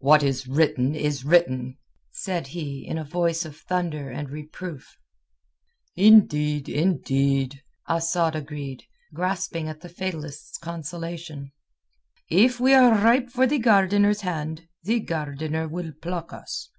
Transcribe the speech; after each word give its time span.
"What 0.00 0.24
is 0.24 0.48
written 0.48 0.96
is 0.96 1.24
written!" 1.24 1.78
said 2.10 2.48
he 2.48 2.84
in 2.84 2.98
a 2.98 3.04
voice 3.04 3.44
of 3.44 3.56
thunder 3.56 4.10
and 4.10 4.28
reproof. 4.28 4.96
"Indeed, 5.94 6.68
indeed," 6.68 7.62
Asad 7.88 8.34
agreed, 8.34 8.82
grasping 9.14 9.68
at 9.68 9.80
the 9.80 9.88
fatalist's 9.88 10.58
consolation. 10.58 11.52
"If 12.28 12.58
we 12.58 12.74
are 12.74 12.90
ripe 12.92 13.30
for 13.30 13.46
the 13.46 13.60
gardeners 13.60 14.22
hand, 14.22 14.66
the 14.82 14.98
gardener 14.98 15.68
will 15.68 15.92
pluck 16.02 16.32
us." 16.32 16.70